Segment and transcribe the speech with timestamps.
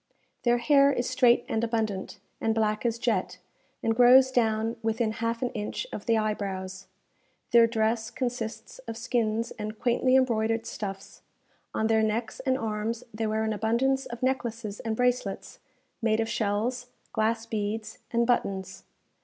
[0.41, 3.37] Their hair is straight and abundant, and black as jet,
[3.83, 6.87] and grows down within half an inch of the eyebrows.
[7.51, 11.21] Their dress consists of skins and quaintly embroidered stuffs;
[11.75, 15.59] on their necks and arms they wear an abundance of necklaces and bracelets,
[16.01, 18.85] made of shells, glass beads, and buttons.